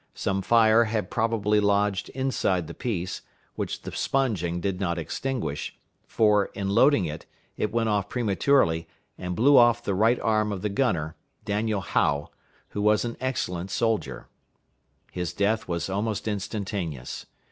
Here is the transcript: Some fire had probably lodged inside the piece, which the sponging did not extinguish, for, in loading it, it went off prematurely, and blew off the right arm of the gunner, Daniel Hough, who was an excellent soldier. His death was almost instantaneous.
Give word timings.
Some 0.15 0.41
fire 0.41 0.85
had 0.85 1.11
probably 1.11 1.59
lodged 1.59 2.09
inside 2.09 2.65
the 2.65 2.73
piece, 2.73 3.21
which 3.53 3.83
the 3.83 3.91
sponging 3.91 4.59
did 4.59 4.79
not 4.79 4.97
extinguish, 4.97 5.77
for, 6.07 6.45
in 6.55 6.69
loading 6.69 7.05
it, 7.05 7.27
it 7.55 7.71
went 7.71 7.87
off 7.87 8.09
prematurely, 8.09 8.87
and 9.19 9.35
blew 9.35 9.57
off 9.57 9.83
the 9.83 9.93
right 9.93 10.19
arm 10.21 10.51
of 10.51 10.63
the 10.63 10.69
gunner, 10.69 11.15
Daniel 11.45 11.81
Hough, 11.81 12.31
who 12.69 12.81
was 12.81 13.05
an 13.05 13.15
excellent 13.19 13.69
soldier. 13.69 14.27
His 15.11 15.33
death 15.33 15.67
was 15.67 15.87
almost 15.87 16.27
instantaneous. 16.27 17.27